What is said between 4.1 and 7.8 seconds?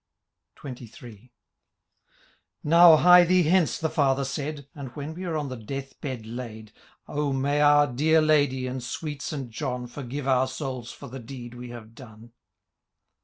said, And when we are on death bed laid, O may